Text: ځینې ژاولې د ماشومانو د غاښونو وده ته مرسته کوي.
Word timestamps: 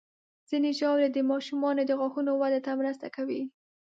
ځینې 0.49 0.69
ژاولې 0.79 1.07
د 1.11 1.17
ماشومانو 1.31 1.81
د 1.85 1.91
غاښونو 1.99 2.31
وده 2.41 2.59
ته 2.65 2.71
مرسته 2.79 3.07
کوي. 3.15 3.41